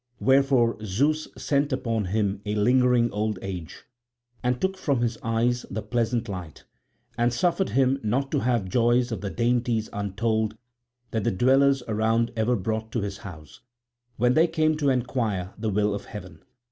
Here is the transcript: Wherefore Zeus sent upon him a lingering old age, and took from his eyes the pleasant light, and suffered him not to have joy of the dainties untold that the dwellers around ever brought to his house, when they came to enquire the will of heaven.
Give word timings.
Wherefore 0.19 0.83
Zeus 0.83 1.27
sent 1.37 1.71
upon 1.71 2.05
him 2.05 2.41
a 2.43 2.55
lingering 2.55 3.11
old 3.11 3.37
age, 3.43 3.83
and 4.41 4.59
took 4.59 4.75
from 4.75 5.01
his 5.01 5.19
eyes 5.21 5.63
the 5.69 5.83
pleasant 5.83 6.27
light, 6.27 6.63
and 7.19 7.31
suffered 7.31 7.69
him 7.69 7.99
not 8.01 8.31
to 8.31 8.39
have 8.39 8.67
joy 8.67 9.01
of 9.01 9.21
the 9.21 9.29
dainties 9.29 9.91
untold 9.93 10.57
that 11.11 11.23
the 11.23 11.29
dwellers 11.29 11.83
around 11.87 12.31
ever 12.35 12.55
brought 12.55 12.91
to 12.93 13.01
his 13.01 13.19
house, 13.19 13.61
when 14.17 14.33
they 14.33 14.47
came 14.47 14.75
to 14.77 14.89
enquire 14.89 15.53
the 15.55 15.69
will 15.69 15.93
of 15.93 16.05
heaven. 16.05 16.41